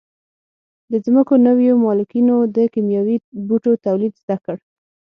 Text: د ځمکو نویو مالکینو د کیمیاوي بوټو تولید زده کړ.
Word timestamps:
د 0.91 0.93
ځمکو 1.05 1.33
نویو 1.47 1.73
مالکینو 1.85 2.37
د 2.55 2.57
کیمیاوي 2.73 3.17
بوټو 3.47 3.71
تولید 3.85 4.13
زده 4.21 4.37
کړ. 4.45 4.57